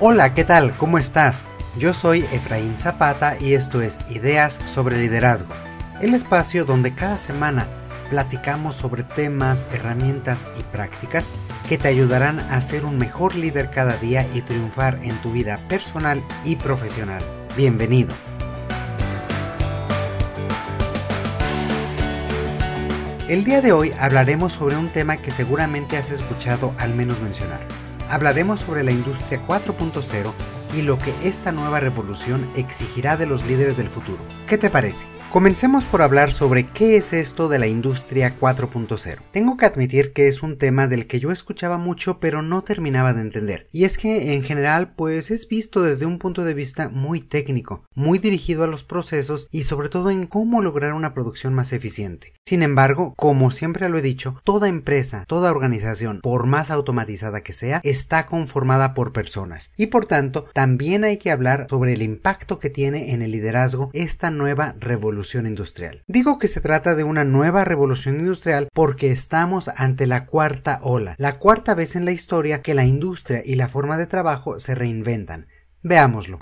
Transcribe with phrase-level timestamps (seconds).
[0.00, 0.70] Hola, ¿qué tal?
[0.76, 1.42] ¿Cómo estás?
[1.76, 5.52] Yo soy Efraín Zapata y esto es Ideas sobre Liderazgo,
[6.00, 7.66] el espacio donde cada semana
[8.08, 11.24] platicamos sobre temas, herramientas y prácticas
[11.68, 15.58] que te ayudarán a ser un mejor líder cada día y triunfar en tu vida
[15.68, 17.24] personal y profesional.
[17.56, 18.14] Bienvenido.
[23.26, 27.87] El día de hoy hablaremos sobre un tema que seguramente has escuchado al menos mencionar.
[28.08, 30.32] Hablaremos sobre la industria 4.0
[30.76, 34.18] y lo que esta nueva revolución exigirá de los líderes del futuro.
[34.46, 35.06] ¿Qué te parece?
[35.30, 39.18] Comencemos por hablar sobre qué es esto de la industria 4.0.
[39.30, 43.12] Tengo que admitir que es un tema del que yo escuchaba mucho pero no terminaba
[43.12, 43.68] de entender.
[43.70, 47.84] Y es que en general pues es visto desde un punto de vista muy técnico,
[47.94, 52.32] muy dirigido a los procesos y sobre todo en cómo lograr una producción más eficiente.
[52.46, 57.52] Sin embargo, como siempre lo he dicho, toda empresa, toda organización, por más automatizada que
[57.52, 59.70] sea, está conformada por personas.
[59.76, 63.90] Y por tanto, también hay que hablar sobre el impacto que tiene en el liderazgo
[63.92, 66.02] esta nueva revolución industrial.
[66.06, 71.14] Digo que se trata de una nueva revolución industrial porque estamos ante la cuarta ola,
[71.18, 74.74] la cuarta vez en la historia que la industria y la forma de trabajo se
[74.74, 75.46] reinventan.
[75.82, 76.38] Veámoslo.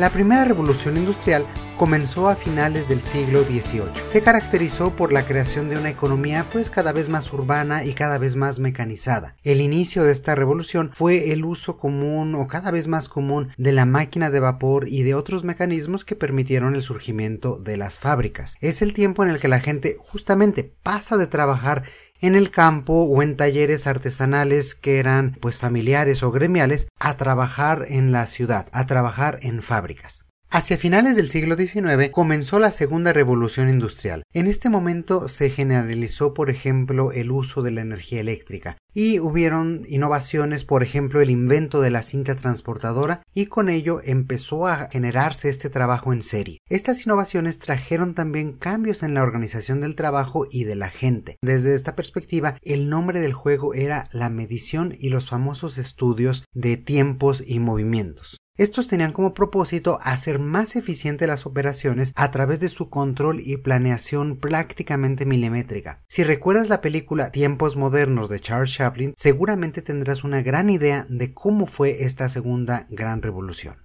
[0.00, 1.44] La primera revolución industrial
[1.76, 4.06] comenzó a finales del siglo XVIII.
[4.06, 8.16] Se caracterizó por la creación de una economía pues cada vez más urbana y cada
[8.16, 9.36] vez más mecanizada.
[9.42, 13.72] El inicio de esta revolución fue el uso común o cada vez más común de
[13.72, 18.56] la máquina de vapor y de otros mecanismos que permitieron el surgimiento de las fábricas.
[18.62, 21.84] Es el tiempo en el que la gente justamente pasa de trabajar
[22.20, 27.86] en el campo o en talleres artesanales que eran pues familiares o gremiales a trabajar
[27.88, 30.24] en la ciudad, a trabajar en fábricas.
[30.52, 34.24] Hacia finales del siglo XIX comenzó la segunda revolución industrial.
[34.32, 39.86] En este momento se generalizó, por ejemplo, el uso de la energía eléctrica y hubieron
[39.88, 45.48] innovaciones, por ejemplo, el invento de la cinta transportadora y con ello empezó a generarse
[45.48, 46.58] este trabajo en serie.
[46.68, 51.36] Estas innovaciones trajeron también cambios en la organización del trabajo y de la gente.
[51.42, 56.76] Desde esta perspectiva, el nombre del juego era la medición y los famosos estudios de
[56.76, 58.40] tiempos y movimientos.
[58.60, 63.56] Estos tenían como propósito hacer más eficientes las operaciones a través de su control y
[63.56, 66.02] planeación prácticamente milimétrica.
[66.08, 71.32] Si recuerdas la película Tiempos Modernos de Charles Chaplin, seguramente tendrás una gran idea de
[71.32, 73.76] cómo fue esta segunda gran revolución.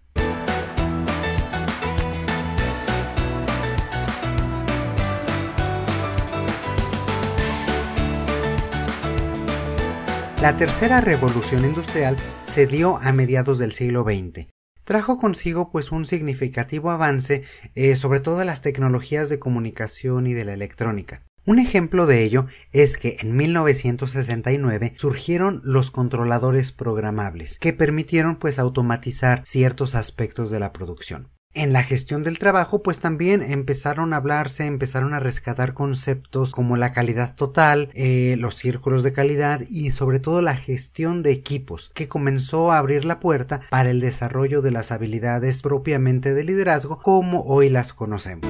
[10.42, 14.54] La tercera revolución industrial se dio a mediados del siglo XX
[14.86, 17.44] trajo consigo pues un significativo avance
[17.76, 21.24] eh, sobre todo las tecnologías de comunicación y de la electrónica.
[21.48, 28.58] Un ejemplo de ello es que en 1969 surgieron los controladores programables, que permitieron pues
[28.58, 34.18] automatizar ciertos aspectos de la producción en la gestión del trabajo, pues también empezaron a
[34.18, 39.92] hablarse, empezaron a rescatar conceptos como la calidad total, eh, los círculos de calidad y
[39.92, 44.62] sobre todo la gestión de equipos, que comenzó a abrir la puerta para el desarrollo
[44.62, 48.50] de las habilidades propiamente de liderazgo como hoy las conocemos.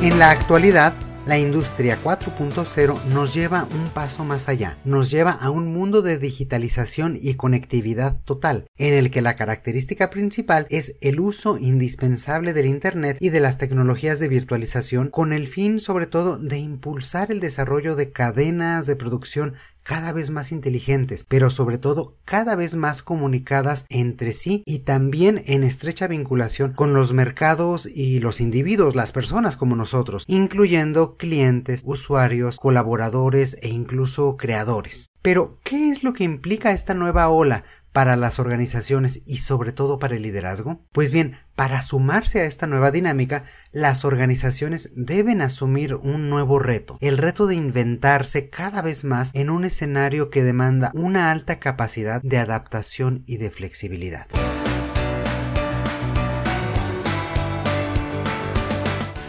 [0.00, 0.94] En la actualidad,
[1.26, 6.18] la industria 4.0 nos lleva un paso más allá, nos lleva a un mundo de
[6.18, 12.66] digitalización y conectividad total, en el que la característica principal es el uso indispensable del
[12.66, 17.38] Internet y de las tecnologías de virtualización con el fin sobre todo de impulsar el
[17.38, 23.02] desarrollo de cadenas de producción cada vez más inteligentes, pero sobre todo cada vez más
[23.02, 29.12] comunicadas entre sí y también en estrecha vinculación con los mercados y los individuos, las
[29.12, 35.08] personas como nosotros, incluyendo clientes, usuarios, colaboradores e incluso creadores.
[35.22, 39.98] Pero, ¿qué es lo que implica esta nueva ola para las organizaciones y sobre todo
[39.98, 40.80] para el liderazgo?
[40.92, 46.98] Pues bien, para sumarse a esta nueva dinámica, las organizaciones deben asumir un nuevo reto,
[47.00, 52.22] el reto de inventarse cada vez más en un escenario que demanda una alta capacidad
[52.22, 54.26] de adaptación y de flexibilidad.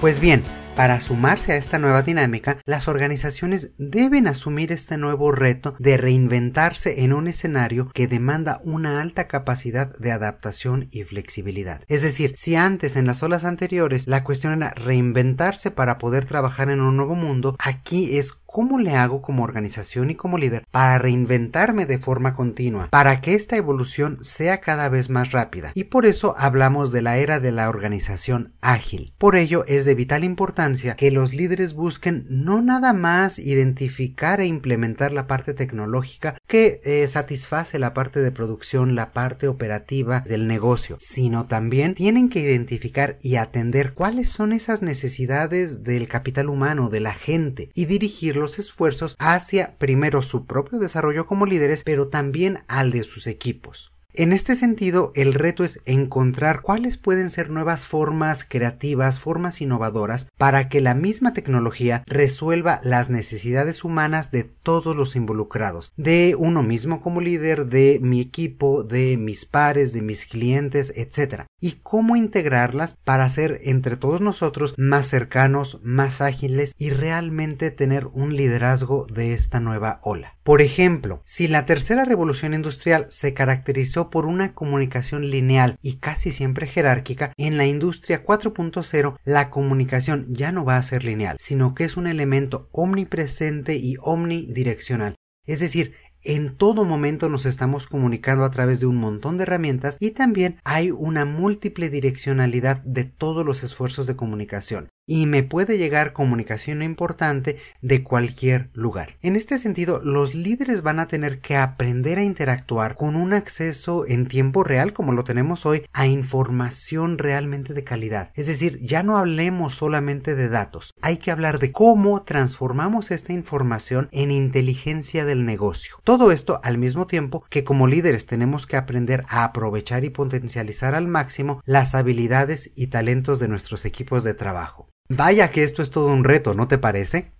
[0.01, 0.43] Pues bien,
[0.75, 7.03] para sumarse a esta nueva dinámica, las organizaciones deben asumir este nuevo reto de reinventarse
[7.03, 11.83] en un escenario que demanda una alta capacidad de adaptación y flexibilidad.
[11.87, 16.69] Es decir, si antes en las olas anteriores la cuestión era reinventarse para poder trabajar
[16.69, 20.99] en un nuevo mundo, aquí es cómo le hago como organización y como líder para
[20.99, 25.71] reinventarme de forma continua, para que esta evolución sea cada vez más rápida.
[25.73, 29.15] Y por eso hablamos de la era de la organización ágil.
[29.17, 34.45] Por ello es de vital importancia que los líderes busquen no nada más identificar e
[34.45, 40.47] implementar la parte tecnológica que eh, satisface la parte de producción, la parte operativa del
[40.47, 46.89] negocio, sino también tienen que identificar y atender cuáles son esas necesidades del capital humano,
[46.89, 52.09] de la gente, y dirigir los esfuerzos hacia primero su propio desarrollo como líderes, pero
[52.09, 53.92] también al de sus equipos.
[54.15, 60.27] En este sentido, el reto es encontrar cuáles pueden ser nuevas formas creativas, formas innovadoras,
[60.37, 66.61] para que la misma tecnología resuelva las necesidades humanas de todos los involucrados, de uno
[66.61, 71.45] mismo como líder, de mi equipo, de mis pares, de mis clientes, etc.
[71.59, 78.05] Y cómo integrarlas para ser entre todos nosotros más cercanos, más ágiles y realmente tener
[78.13, 80.35] un liderazgo de esta nueva ola.
[80.43, 86.33] Por ejemplo, si la tercera revolución industrial se caracterizó por una comunicación lineal y casi
[86.33, 91.73] siempre jerárquica, en la industria 4.0 la comunicación ya no va a ser lineal, sino
[91.73, 95.15] que es un elemento omnipresente y omnidireccional.
[95.45, 95.93] Es decir,
[96.23, 100.59] en todo momento nos estamos comunicando a través de un montón de herramientas y también
[100.65, 106.81] hay una múltiple direccionalidad de todos los esfuerzos de comunicación y me puede llegar comunicación
[106.81, 109.17] importante de cualquier lugar.
[109.21, 114.05] En este sentido, los líderes van a tener que aprender a interactuar con un acceso
[114.07, 118.31] en tiempo real, como lo tenemos hoy, a información realmente de calidad.
[118.35, 123.33] Es decir, ya no hablemos solamente de datos, hay que hablar de cómo transformamos esta
[123.33, 125.97] información en inteligencia del negocio.
[126.03, 130.95] Todo esto al mismo tiempo que como líderes tenemos que aprender a aprovechar y potencializar
[130.95, 134.87] al máximo las habilidades y talentos de nuestros equipos de trabajo.
[135.15, 137.31] Vaya que esto es todo un reto, ¿no te parece?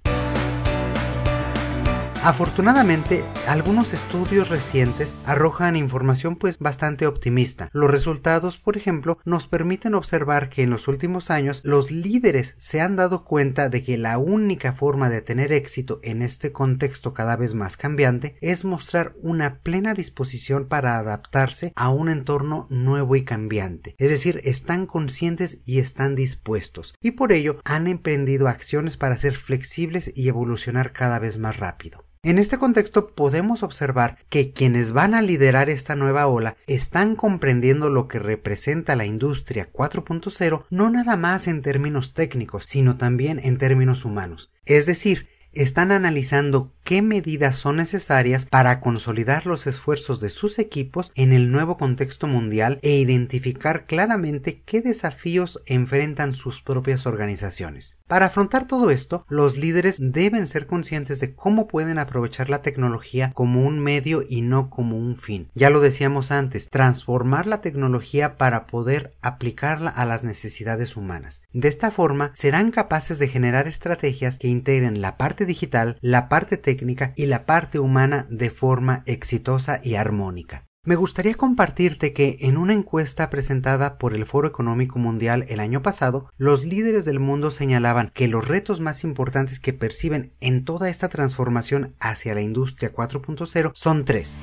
[2.25, 7.69] Afortunadamente, algunos estudios recientes arrojan información pues bastante optimista.
[7.73, 12.79] Los resultados, por ejemplo, nos permiten observar que en los últimos años los líderes se
[12.79, 17.35] han dado cuenta de que la única forma de tener éxito en este contexto cada
[17.35, 23.25] vez más cambiante es mostrar una plena disposición para adaptarse a un entorno nuevo y
[23.25, 23.95] cambiante.
[23.97, 29.35] Es decir, están conscientes y están dispuestos y por ello han emprendido acciones para ser
[29.35, 32.05] flexibles y evolucionar cada vez más rápido.
[32.25, 37.89] En este contexto podemos observar que quienes van a liderar esta nueva ola están comprendiendo
[37.89, 43.57] lo que representa la industria 4.0 no nada más en términos técnicos, sino también en
[43.57, 44.53] términos humanos.
[44.65, 51.11] Es decir, están analizando qué medidas son necesarias para consolidar los esfuerzos de sus equipos
[51.15, 57.97] en el nuevo contexto mundial e identificar claramente qué desafíos enfrentan sus propias organizaciones.
[58.07, 63.31] Para afrontar todo esto, los líderes deben ser conscientes de cómo pueden aprovechar la tecnología
[63.33, 65.49] como un medio y no como un fin.
[65.55, 71.41] Ya lo decíamos antes, transformar la tecnología para poder aplicarla a las necesidades humanas.
[71.53, 76.57] De esta forma, serán capaces de generar estrategias que integren la parte digital, la parte
[76.57, 80.65] técnica y la parte humana de forma exitosa y armónica.
[80.85, 85.81] Me gustaría compartirte que en una encuesta presentada por el Foro Económico Mundial el año
[85.81, 90.89] pasado, los líderes del mundo señalaban que los retos más importantes que perciben en toda
[90.89, 94.37] esta transformación hacia la industria 4.0 son tres.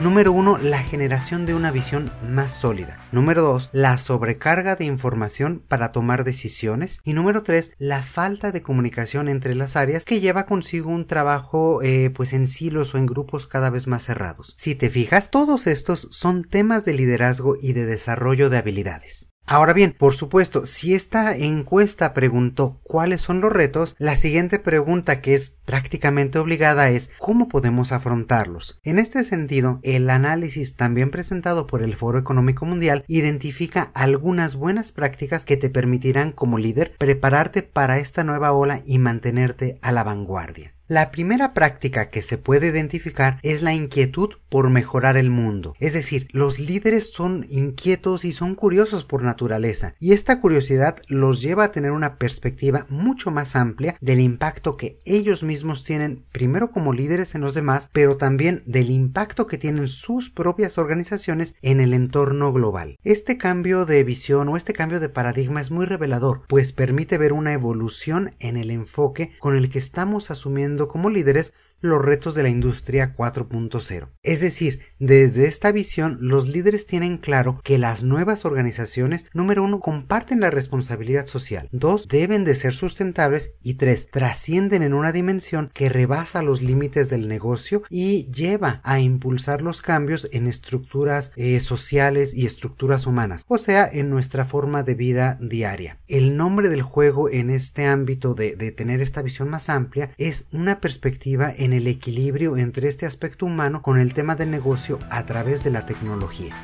[0.00, 0.58] Número 1.
[0.58, 2.98] La generación de una visión más sólida.
[3.10, 3.70] Número 2.
[3.72, 7.00] La sobrecarga de información para tomar decisiones.
[7.02, 7.72] Y número 3.
[7.78, 12.46] La falta de comunicación entre las áreas que lleva consigo un trabajo eh, pues en
[12.46, 14.54] silos o en grupos cada vez más cerrados.
[14.56, 19.27] Si te fijas, todos estos son temas de liderazgo y de desarrollo de habilidades.
[19.50, 25.22] Ahora bien, por supuesto, si esta encuesta preguntó cuáles son los retos, la siguiente pregunta
[25.22, 28.78] que es prácticamente obligada es ¿cómo podemos afrontarlos?
[28.82, 34.92] En este sentido, el análisis también presentado por el Foro Económico Mundial identifica algunas buenas
[34.92, 40.04] prácticas que te permitirán como líder prepararte para esta nueva ola y mantenerte a la
[40.04, 40.74] vanguardia.
[40.90, 45.74] La primera práctica que se puede identificar es la inquietud por mejorar el mundo.
[45.80, 51.42] Es decir, los líderes son inquietos y son curiosos por naturaleza, y esta curiosidad los
[51.42, 56.70] lleva a tener una perspectiva mucho más amplia del impacto que ellos mismos tienen primero
[56.70, 61.80] como líderes en los demás, pero también del impacto que tienen sus propias organizaciones en
[61.80, 62.96] el entorno global.
[63.04, 67.34] Este cambio de visión o este cambio de paradigma es muy revelador, pues permite ver
[67.34, 72.42] una evolución en el enfoque con el que estamos asumiendo como líderes los retos de
[72.42, 74.08] la industria 4.0.
[74.22, 79.80] Es decir, desde esta visión los líderes tienen claro que las nuevas organizaciones, número uno,
[79.80, 85.70] comparten la responsabilidad social, dos, deben de ser sustentables y tres, trascienden en una dimensión
[85.72, 91.60] que rebasa los límites del negocio y lleva a impulsar los cambios en estructuras eh,
[91.60, 95.98] sociales y estructuras humanas, o sea, en nuestra forma de vida diaria.
[96.06, 100.44] El nombre del juego en este ámbito de, de tener esta visión más amplia es
[100.52, 105.24] una perspectiva en el equilibrio entre este aspecto humano con el tema del negocio a
[105.26, 106.54] través de la tecnología.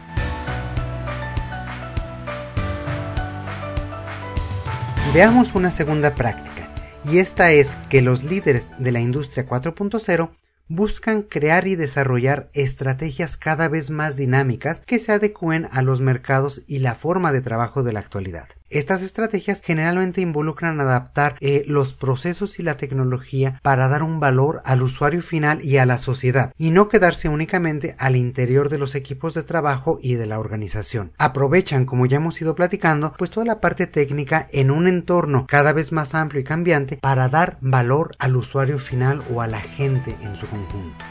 [5.14, 6.68] Veamos una segunda práctica,
[7.04, 10.30] y esta es que los líderes de la industria 4.0
[10.68, 16.62] buscan crear y desarrollar estrategias cada vez más dinámicas que se adecúen a los mercados
[16.66, 18.48] y la forma de trabajo de la actualidad.
[18.74, 24.62] Estas estrategias generalmente involucran adaptar eh, los procesos y la tecnología para dar un valor
[24.64, 28.96] al usuario final y a la sociedad, y no quedarse únicamente al interior de los
[28.96, 31.12] equipos de trabajo y de la organización.
[31.18, 35.72] Aprovechan, como ya hemos ido platicando, pues toda la parte técnica en un entorno cada
[35.72, 40.16] vez más amplio y cambiante para dar valor al usuario final o a la gente
[40.20, 41.04] en su conjunto.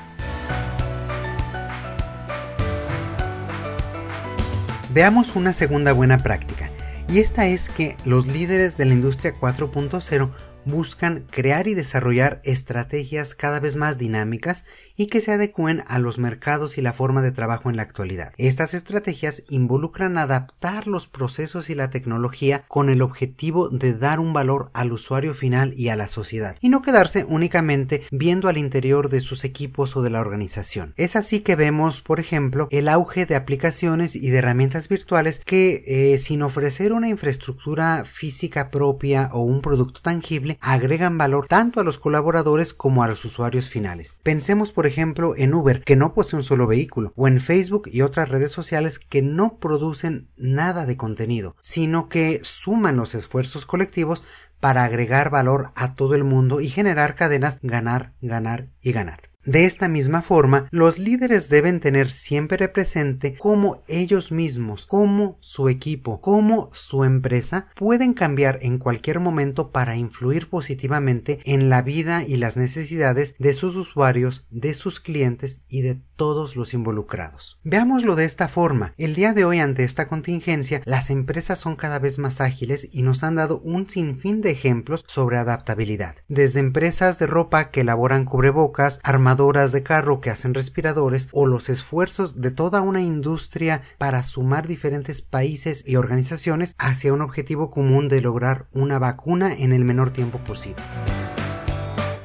[4.93, 6.72] Veamos una segunda buena práctica
[7.13, 10.31] y esta es que los líderes de la industria 4.0
[10.65, 14.65] buscan crear y desarrollar estrategias cada vez más dinámicas
[14.95, 18.33] y que se adecúen a los mercados y la forma de trabajo en la actualidad.
[18.37, 24.33] Estas estrategias involucran adaptar los procesos y la tecnología con el objetivo de dar un
[24.33, 29.09] valor al usuario final y a la sociedad, y no quedarse únicamente viendo al interior
[29.09, 30.93] de sus equipos o de la organización.
[30.97, 35.83] Es así que vemos, por ejemplo, el auge de aplicaciones y de herramientas virtuales que,
[35.87, 41.83] eh, sin ofrecer una infraestructura física propia o un producto tangible, agregan valor tanto a
[41.83, 44.15] los colaboradores como a los usuarios finales.
[44.23, 48.01] Pensemos, por ejemplo, en Uber, que no posee un solo vehículo, o en Facebook y
[48.01, 54.25] otras redes sociales que no producen nada de contenido, sino que suman los esfuerzos colectivos
[54.59, 59.32] para agregar valor a todo el mundo y generar cadenas ganar, ganar y ganar.
[59.45, 65.67] De esta misma forma, los líderes deben tener siempre presente cómo ellos mismos, cómo su
[65.67, 72.23] equipo, cómo su empresa pueden cambiar en cualquier momento para influir positivamente en la vida
[72.25, 77.59] y las necesidades de sus usuarios, de sus clientes y de todos los involucrados.
[77.65, 78.93] Veámoslo de esta forma.
[78.97, 83.01] El día de hoy ante esta contingencia, las empresas son cada vez más ágiles y
[83.01, 86.15] nos han dado un sinfín de ejemplos sobre adaptabilidad.
[86.29, 91.67] Desde empresas de ropa que elaboran cubrebocas, armadoras de carro que hacen respiradores o los
[91.67, 98.07] esfuerzos de toda una industria para sumar diferentes países y organizaciones hacia un objetivo común
[98.07, 100.81] de lograr una vacuna en el menor tiempo posible.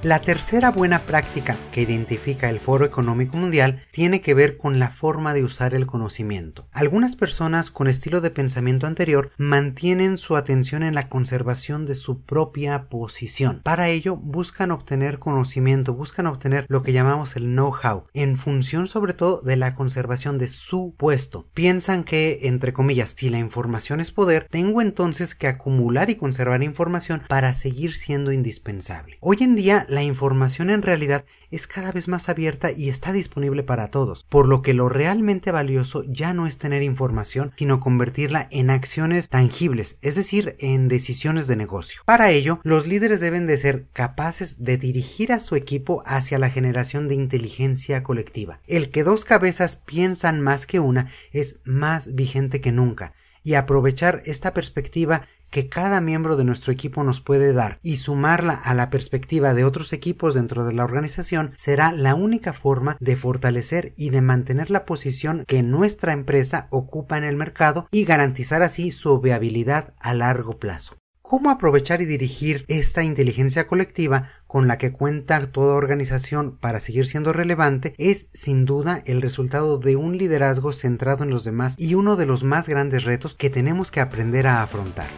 [0.05, 4.91] La tercera buena práctica que identifica el Foro Económico Mundial tiene que ver con la
[4.91, 6.69] forma de usar el conocimiento.
[6.71, 12.23] Algunas personas con estilo de pensamiento anterior mantienen su atención en la conservación de su
[12.23, 13.61] propia posición.
[13.65, 19.15] Para ello buscan obtener conocimiento, buscan obtener lo que llamamos el know-how, en función sobre
[19.15, 21.49] todo de la conservación de su puesto.
[21.55, 26.63] Piensan que, entre comillas, si la información es poder, tengo entonces que acumular y conservar
[26.63, 29.19] información para seguir siendo indispensable.
[29.21, 33.63] Hoy en día la información en realidad es cada vez más abierta y está disponible
[33.63, 38.49] para todos, por lo que lo realmente valioso ya no es tener información, sino convertirla
[38.51, 42.03] en acciones tangibles, es decir, en decisiones de negocio.
[42.05, 46.51] Para ello, los líderes deben de ser capaces de dirigir a su equipo hacia la
[46.51, 48.61] generación de inteligencia colectiva.
[48.67, 54.23] El que dos cabezas piensan más que una es más vigente que nunca, y aprovechar
[54.27, 58.91] esta perspectiva que cada miembro de nuestro equipo nos puede dar y sumarla a la
[58.91, 64.11] perspectiva de otros equipos dentro de la organización será la única forma de fortalecer y
[64.11, 69.21] de mantener la posición que nuestra empresa ocupa en el mercado y garantizar así su
[69.21, 70.97] viabilidad a largo plazo.
[71.29, 77.07] ¿Cómo aprovechar y dirigir esta inteligencia colectiva con la que cuenta toda organización para seguir
[77.07, 81.93] siendo relevante es sin duda el resultado de un liderazgo centrado en los demás y
[81.93, 85.09] uno de los más grandes retos que tenemos que aprender a afrontar.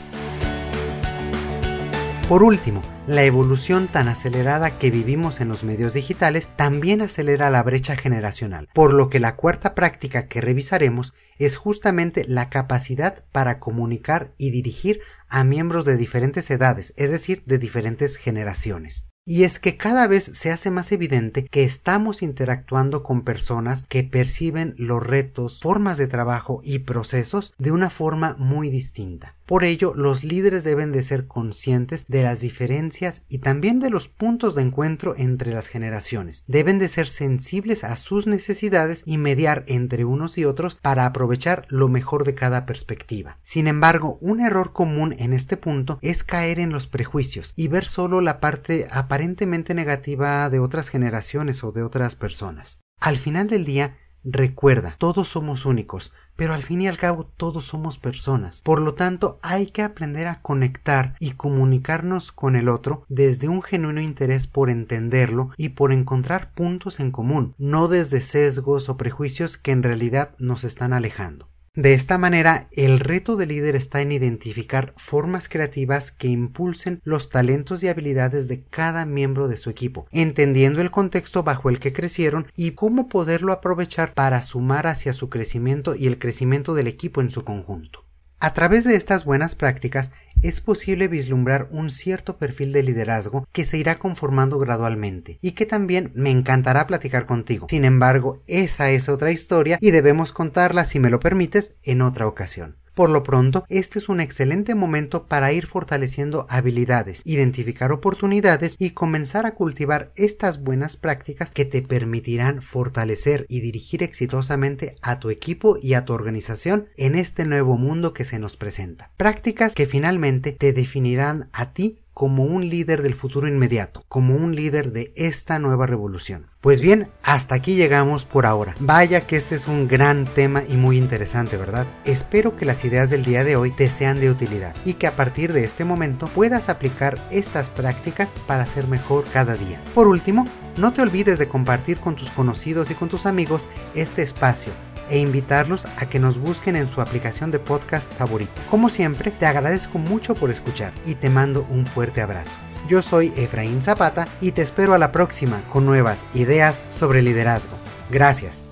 [2.30, 7.60] Por último, la evolución tan acelerada que vivimos en los medios digitales también acelera la
[7.64, 13.58] brecha generacional, por lo que la cuarta práctica que revisaremos es justamente la capacidad para
[13.58, 19.10] comunicar y dirigir a miembros de diferentes edades, es decir, de diferentes generaciones.
[19.24, 24.02] Y es que cada vez se hace más evidente que estamos interactuando con personas que
[24.02, 29.36] perciben los retos, formas de trabajo y procesos de una forma muy distinta.
[29.50, 34.06] Por ello, los líderes deben de ser conscientes de las diferencias y también de los
[34.06, 36.44] puntos de encuentro entre las generaciones.
[36.46, 41.66] Deben de ser sensibles a sus necesidades y mediar entre unos y otros para aprovechar
[41.68, 43.38] lo mejor de cada perspectiva.
[43.42, 47.86] Sin embargo, un error común en este punto es caer en los prejuicios y ver
[47.86, 52.79] solo la parte aparentemente negativa de otras generaciones o de otras personas.
[53.00, 57.64] Al final del día, Recuerda, todos somos únicos, pero al fin y al cabo todos
[57.64, 58.61] somos personas.
[58.61, 63.62] Por lo tanto, hay que aprender a conectar y comunicarnos con el otro desde un
[63.62, 69.57] genuino interés por entenderlo y por encontrar puntos en común, no desde sesgos o prejuicios
[69.57, 71.49] que en realidad nos están alejando.
[71.80, 77.30] De esta manera, el reto del líder está en identificar formas creativas que impulsen los
[77.30, 81.94] talentos y habilidades de cada miembro de su equipo, entendiendo el contexto bajo el que
[81.94, 87.22] crecieron y cómo poderlo aprovechar para sumar hacia su crecimiento y el crecimiento del equipo
[87.22, 88.04] en su conjunto.
[88.42, 93.66] A través de estas buenas prácticas es posible vislumbrar un cierto perfil de liderazgo que
[93.66, 97.66] se irá conformando gradualmente y que también me encantará platicar contigo.
[97.68, 102.26] Sin embargo, esa es otra historia y debemos contarla, si me lo permites, en otra
[102.26, 102.76] ocasión.
[103.00, 108.90] Por lo pronto, este es un excelente momento para ir fortaleciendo habilidades, identificar oportunidades y
[108.90, 115.30] comenzar a cultivar estas buenas prácticas que te permitirán fortalecer y dirigir exitosamente a tu
[115.30, 119.11] equipo y a tu organización en este nuevo mundo que se nos presenta.
[119.16, 124.54] Prácticas que finalmente te definirán a ti como un líder del futuro inmediato, como un
[124.54, 126.48] líder de esta nueva revolución.
[126.60, 128.74] Pues bien, hasta aquí llegamos por ahora.
[128.78, 131.86] Vaya que este es un gran tema y muy interesante, ¿verdad?
[132.04, 135.12] Espero que las ideas del día de hoy te sean de utilidad y que a
[135.12, 139.80] partir de este momento puedas aplicar estas prácticas para ser mejor cada día.
[139.94, 140.44] Por último,
[140.76, 144.74] no te olvides de compartir con tus conocidos y con tus amigos este espacio
[145.11, 148.52] e invitarlos a que nos busquen en su aplicación de podcast favorito.
[148.71, 152.57] Como siempre, te agradezco mucho por escuchar y te mando un fuerte abrazo.
[152.88, 157.76] Yo soy Efraín Zapata y te espero a la próxima con nuevas ideas sobre liderazgo.
[158.11, 158.69] Gracias.